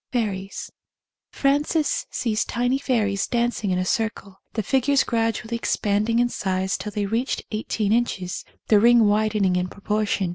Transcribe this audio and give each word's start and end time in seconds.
Fairies. 0.11 0.71
Frances 1.31 2.07
sees 2.09 2.43
tiny 2.43 2.79
fairies 2.79 3.27
dancing 3.27 3.69
in 3.69 3.77
a 3.77 3.85
circle, 3.85 4.41
the 4.53 4.63
figures 4.63 5.03
gradually 5.03 5.55
expanding 5.55 6.17
in 6.17 6.27
size 6.27 6.75
till 6.75 6.91
they 6.91 7.05
reached 7.05 7.43
eighteen 7.51 7.93
inches, 7.93 8.43
the 8.69 8.79
ring 8.79 9.03
widening 9.05 9.55
in 9.55 9.67
proportion. 9.67 10.29